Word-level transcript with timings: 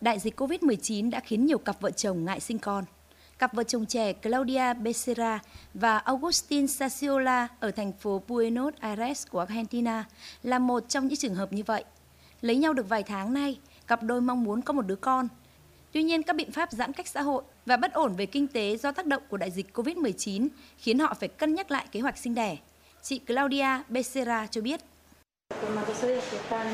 Đại 0.00 0.18
dịch 0.18 0.40
COVID-19 0.40 1.10
đã 1.10 1.20
khiến 1.20 1.46
nhiều 1.46 1.58
cặp 1.58 1.80
vợ 1.80 1.90
chồng 1.90 2.24
ngại 2.24 2.40
sinh 2.40 2.58
con. 2.58 2.84
Cặp 3.38 3.54
vợ 3.54 3.62
chồng 3.62 3.86
trẻ 3.86 4.12
Claudia 4.12 4.74
Becerra 4.74 5.40
và 5.74 5.98
Augustin 5.98 6.66
Saciola 6.66 7.48
ở 7.60 7.70
thành 7.70 7.92
phố 7.92 8.22
Buenos 8.28 8.74
Aires 8.80 9.26
của 9.30 9.38
Argentina 9.38 10.04
là 10.42 10.58
một 10.58 10.88
trong 10.88 11.06
những 11.08 11.16
trường 11.16 11.34
hợp 11.34 11.52
như 11.52 11.62
vậy. 11.66 11.84
Lấy 12.40 12.56
nhau 12.56 12.72
được 12.72 12.88
vài 12.88 13.02
tháng 13.02 13.34
nay, 13.34 13.58
cặp 13.86 14.02
đôi 14.02 14.20
mong 14.20 14.44
muốn 14.44 14.62
có 14.62 14.72
một 14.72 14.86
đứa 14.86 14.96
con. 14.96 15.28
Tuy 15.92 16.02
nhiên, 16.02 16.22
các 16.22 16.36
biện 16.36 16.52
pháp 16.52 16.72
giãn 16.72 16.92
cách 16.92 17.08
xã 17.08 17.22
hội 17.22 17.42
và 17.66 17.76
bất 17.76 17.92
ổn 17.92 18.14
về 18.16 18.26
kinh 18.26 18.48
tế 18.48 18.76
do 18.76 18.92
tác 18.92 19.06
động 19.06 19.22
của 19.28 19.36
đại 19.36 19.50
dịch 19.50 19.76
COVID-19 19.76 20.48
khiến 20.78 20.98
họ 20.98 21.14
phải 21.20 21.28
cân 21.28 21.54
nhắc 21.54 21.70
lại 21.70 21.86
kế 21.92 22.00
hoạch 22.00 22.18
sinh 22.18 22.34
đẻ. 22.34 22.56
Chị 23.02 23.18
Claudia 23.18 23.82
Becerra 23.88 24.46
cho 24.46 24.60
biết. 24.60 24.80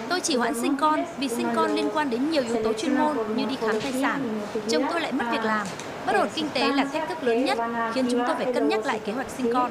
Tôi 0.08 0.20
chỉ 0.20 0.36
hoãn 0.36 0.54
sinh 0.54 0.76
con 0.76 1.04
vì 1.18 1.28
sinh 1.28 1.46
con 1.56 1.74
liên 1.74 1.88
quan 1.94 2.10
đến 2.10 2.30
nhiều 2.30 2.42
yếu 2.42 2.64
tố 2.64 2.72
chuyên 2.72 2.98
môn 2.98 3.16
như 3.36 3.44
đi 3.44 3.56
khám 3.60 3.80
thai 3.80 3.92
sản. 3.92 4.40
Chồng 4.68 4.84
tôi 4.90 5.00
lại 5.00 5.12
mất 5.12 5.24
việc 5.32 5.44
làm. 5.44 5.66
Bất 6.06 6.16
ổn 6.16 6.28
kinh 6.34 6.48
tế 6.54 6.68
là 6.68 6.84
thách 6.84 7.08
thức 7.08 7.22
lớn 7.22 7.44
nhất 7.44 7.58
khiến 7.94 8.06
chúng 8.10 8.24
tôi 8.26 8.36
phải 8.36 8.52
cân 8.52 8.68
nhắc 8.68 8.86
lại 8.86 9.00
kế 9.04 9.12
hoạch 9.12 9.30
sinh 9.30 9.52
con. 9.52 9.70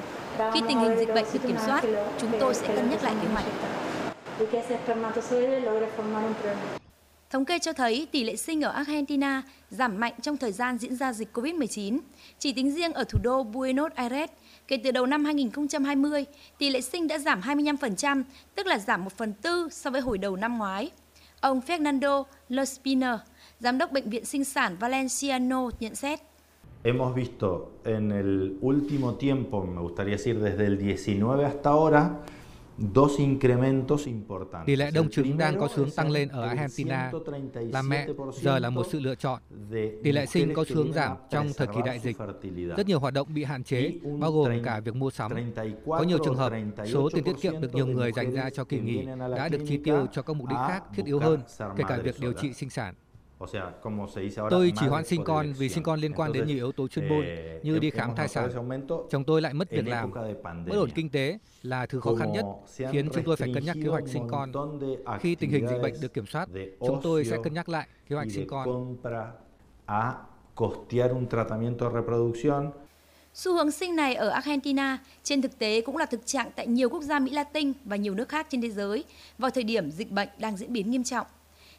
Khi 0.53 0.61
tình 0.67 0.79
hình 0.79 0.97
dịch 0.99 1.13
bệnh 1.13 1.25
được 1.33 1.39
kiểm 1.47 1.57
soát, 1.65 1.83
chúng 2.21 2.31
tôi 2.39 2.53
sẽ 2.53 2.67
cân 2.75 2.89
nhắc 2.89 3.03
lại 3.03 3.13
kế 3.21 3.27
hoạch. 3.33 3.45
Thống 7.33 7.45
kê 7.45 7.59
cho 7.59 7.73
thấy 7.73 8.07
tỷ 8.11 8.23
lệ 8.23 8.35
sinh 8.35 8.61
ở 8.61 8.71
Argentina 8.71 9.43
giảm 9.69 9.99
mạnh 9.99 10.13
trong 10.21 10.37
thời 10.37 10.51
gian 10.51 10.77
diễn 10.77 10.95
ra 10.95 11.13
dịch 11.13 11.37
COVID-19. 11.37 11.99
Chỉ 12.39 12.53
tính 12.53 12.71
riêng 12.71 12.93
ở 12.93 13.03
thủ 13.03 13.19
đô 13.23 13.43
Buenos 13.43 13.91
Aires, 13.95 14.29
kể 14.67 14.77
từ 14.83 14.91
đầu 14.91 15.05
năm 15.05 15.25
2020, 15.25 16.25
tỷ 16.57 16.69
lệ 16.69 16.81
sinh 16.81 17.07
đã 17.07 17.17
giảm 17.17 17.41
25%, 17.41 18.23
tức 18.55 18.67
là 18.67 18.79
giảm 18.79 19.03
1 19.03 19.13
phần 19.17 19.33
tư 19.33 19.67
so 19.71 19.89
với 19.89 20.01
hồi 20.01 20.17
đầu 20.17 20.35
năm 20.35 20.57
ngoái. 20.57 20.91
Ông 21.41 21.61
Fernando 21.67 22.23
Lespiner, 22.49 23.15
giám 23.59 23.77
đốc 23.77 23.91
bệnh 23.91 24.09
viện 24.09 24.25
sinh 24.25 24.43
sản 24.43 24.75
Valenciano 24.79 25.69
nhận 25.79 25.95
xét. 25.95 26.19
Hemos 26.83 27.15
visto 27.15 27.47
en 27.85 28.11
el 28.11 28.57
último 28.61 29.13
tiempo, 29.19 29.65
me 29.65 29.81
gustaría 29.81 30.17
decir 30.17 30.35
desde 30.43 30.65
el 30.65 30.77
19 30.77 31.45
hasta 31.45 31.69
ahora, 31.69 32.09
Tỷ 34.65 34.75
lệ 34.75 34.91
đông 34.93 35.09
trứng 35.09 35.37
đang 35.37 35.59
có 35.59 35.67
xu 35.67 35.77
hướng 35.77 35.91
tăng 35.91 36.11
lên 36.11 36.29
ở 36.29 36.47
Argentina. 36.47 37.11
Làm 37.53 37.89
mẹ 37.89 38.07
giờ 38.41 38.59
là 38.59 38.69
một 38.69 38.85
sự 38.91 38.99
lựa 38.99 39.15
chọn. 39.15 39.41
Tỷ 40.03 40.11
lệ 40.11 40.25
sinh 40.25 40.53
có 40.53 40.65
xu 40.69 40.75
hướng 40.75 40.93
giảm 40.93 41.17
trong 41.29 41.47
thời 41.57 41.67
kỳ 41.67 41.81
đại 41.85 41.99
dịch. 41.99 42.17
Rất 42.77 42.87
nhiều 42.87 42.99
hoạt 42.99 43.13
động 43.13 43.27
bị 43.33 43.43
hạn 43.43 43.63
chế, 43.63 43.91
bao 44.19 44.31
gồm 44.31 44.63
cả 44.63 44.79
việc 44.79 44.95
mua 44.95 45.09
sắm. 45.09 45.31
Có 45.85 46.03
nhiều 46.03 46.17
trường 46.25 46.35
hợp, 46.35 46.53
số 46.91 47.09
tiền 47.13 47.23
tiết 47.23 47.35
kiệm 47.41 47.61
được 47.61 47.75
nhiều 47.75 47.87
người 47.87 48.11
dành 48.11 48.31
ra 48.31 48.49
cho 48.49 48.63
kỳ 48.63 48.79
nghỉ 48.79 49.05
đã 49.37 49.49
được 49.49 49.59
chi 49.67 49.79
tiêu 49.83 50.05
cho 50.11 50.21
các 50.21 50.35
mục 50.35 50.49
đích 50.49 50.59
khác 50.67 50.83
thiết 50.95 51.05
yếu 51.05 51.19
hơn, 51.19 51.39
kể 51.77 51.83
cả 51.87 51.97
việc 51.97 52.15
điều 52.19 52.33
trị 52.33 52.53
sinh 52.53 52.69
sản. 52.69 52.93
Tôi 54.49 54.73
chỉ 54.79 54.85
hoãn 54.85 55.05
sinh 55.05 55.23
con 55.23 55.53
vì 55.53 55.69
sinh 55.69 55.83
con 55.83 55.99
liên 55.99 56.13
quan 56.13 56.33
đến 56.33 56.47
nhiều 56.47 56.55
yếu 56.55 56.71
tố 56.71 56.87
chuyên 56.87 57.09
môn 57.09 57.25
như 57.63 57.79
đi 57.79 57.89
khám 57.89 58.15
thai 58.15 58.27
sản. 58.27 58.49
Chồng 59.09 59.23
tôi 59.23 59.41
lại 59.41 59.53
mất 59.53 59.69
việc 59.69 59.87
làm. 59.87 60.11
Bất 60.43 60.75
ổn 60.75 60.89
kinh 60.95 61.09
tế 61.09 61.37
là 61.61 61.85
thứ 61.85 61.99
khó 61.99 62.15
khăn 62.15 62.31
nhất, 62.31 62.45
khiến 62.91 63.09
chúng 63.13 63.23
tôi 63.23 63.35
phải 63.35 63.51
cân 63.53 63.65
nhắc 63.65 63.77
kế 63.83 63.89
hoạch 63.89 64.07
sinh 64.07 64.27
con. 64.31 64.51
Khi 65.19 65.35
tình 65.35 65.49
hình 65.49 65.67
dịch 65.67 65.81
bệnh 65.81 65.93
được 66.01 66.13
kiểm 66.13 66.25
soát, 66.25 66.49
chúng 66.79 66.99
tôi 67.03 67.25
sẽ 67.25 67.37
cân 67.43 67.53
nhắc 67.53 67.69
lại 67.69 67.87
kế 68.09 68.15
hoạch 68.15 68.31
sinh 68.31 68.47
con. 68.47 68.95
Xu 73.33 73.53
hướng 73.53 73.71
sinh 73.71 73.95
này 73.95 74.15
ở 74.15 74.29
Argentina 74.29 74.97
trên 75.23 75.41
thực 75.41 75.59
tế 75.59 75.81
cũng 75.81 75.97
là 75.97 76.05
thực 76.05 76.25
trạng 76.25 76.51
tại 76.55 76.67
nhiều 76.67 76.89
quốc 76.89 77.03
gia 77.03 77.19
Mỹ 77.19 77.31
Latin 77.31 77.73
và 77.85 77.95
nhiều 77.95 78.13
nước 78.13 78.29
khác 78.29 78.47
trên 78.49 78.61
thế 78.61 78.69
giới 78.69 79.03
vào 79.37 79.51
thời 79.51 79.63
điểm 79.63 79.91
dịch 79.91 80.11
bệnh 80.11 80.29
đang 80.39 80.57
diễn 80.57 80.73
biến 80.73 80.91
nghiêm 80.91 81.03
trọng. 81.03 81.27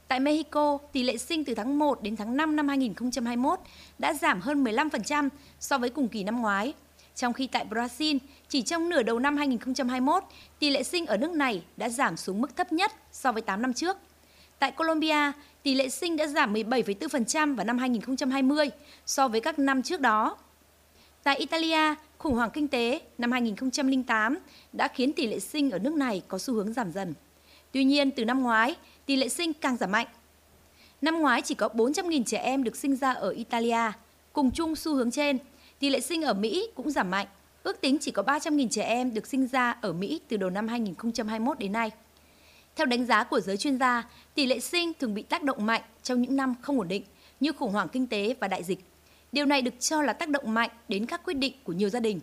Tại 0.09 0.21
Mexico, 0.21 0.79
tỷ 0.93 1.03
lệ 1.03 1.17
sinh 1.17 1.45
từ 1.45 1.55
tháng 1.55 1.79
1 1.79 2.03
đến 2.03 2.17
tháng 2.17 2.37
5 2.37 2.57
năm 2.57 2.69
2021 2.69 3.59
đã 3.99 4.15
giảm 4.15 4.41
hơn 4.41 4.65
15% 4.65 5.29
so 5.61 5.79
với 5.79 5.91
cùng 5.91 6.09
kỳ 6.09 6.25
năm 6.25 6.43
ngoái. 6.43 6.75
Trong 7.15 7.33
khi 7.33 7.47
tại 7.47 7.67
Brazil, 7.71 8.19
chỉ 8.49 8.63
trong 8.63 8.89
nửa 8.89 9.03
đầu 9.03 9.19
năm 9.19 9.37
2021, 9.37 10.25
tỷ 10.59 10.71
lệ 10.71 10.83
sinh 10.83 11.07
ở 11.07 11.17
nước 11.17 11.31
này 11.31 11.63
đã 11.77 11.89
giảm 11.89 12.17
xuống 12.17 12.41
mức 12.41 12.57
thấp 12.57 12.73
nhất 12.73 12.93
so 13.13 13.33
với 13.33 13.43
8 13.43 13.63
năm 13.63 13.73
trước. 13.73 13.97
Tại 14.59 14.73
Colombia, 14.73 15.33
tỷ 15.63 15.75
lệ 15.75 15.89
sinh 15.89 16.17
đã 16.17 16.27
giảm 16.27 16.55
17,4% 16.55 17.57
vào 17.57 17.67
năm 17.67 17.79
2020 17.79 18.71
so 19.07 19.29
với 19.29 19.41
các 19.41 19.59
năm 19.59 19.83
trước 19.83 20.01
đó. 20.01 20.37
Tại 21.23 21.37
Italia, 21.37 21.95
khủng 22.19 22.35
hoảng 22.35 22.51
kinh 22.53 22.69
tế 22.69 23.01
năm 23.19 23.33
2008 23.33 24.39
đã 24.73 24.89
khiến 24.89 25.13
tỷ 25.13 25.27
lệ 25.27 25.41
sinh 25.41 25.71
ở 25.71 25.79
nước 25.79 25.95
này 25.95 26.23
có 26.29 26.39
xu 26.39 26.55
hướng 26.55 26.73
giảm 26.73 26.93
dần. 26.93 27.15
Tuy 27.73 27.85
nhiên, 27.85 28.11
từ 28.11 28.25
năm 28.25 28.43
ngoái, 28.43 28.77
tỷ 29.07 29.17
lệ 29.17 29.29
sinh 29.29 29.53
càng 29.53 29.77
giảm 29.77 29.93
mạnh. 29.93 30.07
Năm 31.03 31.19
ngoái 31.19 31.43
chỉ 31.43 31.55
có 31.55 31.69
400.000 31.69 32.25
trẻ 32.25 32.39
em 32.39 32.65
được 32.65 32.77
sinh 32.77 32.97
ra 32.97 33.13
ở 33.13 33.31
Italia. 33.31 33.93
Cùng 34.33 34.51
chung 34.51 34.77
xu 34.77 34.95
hướng 34.95 35.11
trên, 35.11 35.39
tỷ 35.79 35.91
lệ 35.91 36.01
sinh 36.01 36.23
ở 36.23 36.35
Mỹ 36.35 36.69
cũng 36.75 36.91
giảm 36.91 37.11
mạnh. 37.11 37.27
Ước 37.63 37.81
tính 37.81 37.99
chỉ 38.01 38.11
có 38.11 38.23
300.000 38.23 38.69
trẻ 38.71 38.83
em 38.83 39.15
được 39.15 39.27
sinh 39.27 39.47
ra 39.47 39.71
ở 39.81 39.93
Mỹ 39.93 40.21
từ 40.29 40.37
đầu 40.37 40.51
năm 40.51 40.69
2021 40.69 41.59
đến 41.59 41.73
nay. 41.73 41.91
Theo 42.77 42.87
đánh 42.87 43.07
giá 43.07 43.25
của 43.25 43.41
giới 43.41 43.57
chuyên 43.57 43.79
gia, 43.79 44.09
tỷ 44.35 44.47
lệ 44.47 44.61
sinh 44.61 44.93
thường 45.01 45.15
bị 45.15 45.23
tác 45.23 45.43
động 45.43 45.67
mạnh 45.67 45.83
trong 46.03 46.23
những 46.23 46.37
năm 46.37 46.55
không 46.63 46.79
ổn 46.79 46.89
định 46.89 47.03
như 47.41 47.53
khủng 47.53 47.73
hoảng 47.73 47.89
kinh 47.89 48.07
tế 48.07 48.35
và 48.41 48.49
đại 48.49 48.63
dịch. 48.63 48.85
Điều 49.33 49.47
này 49.47 49.63
được 49.63 49.81
cho 49.81 50.03
là 50.03 50.13
tác 50.13 50.29
động 50.29 50.55
mạnh 50.55 50.71
đến 50.89 51.07
các 51.07 51.25
quyết 51.25 51.35
định 51.35 51.53
của 51.65 51.73
nhiều 51.73 51.89
gia 51.89 52.01
đình. 52.01 52.21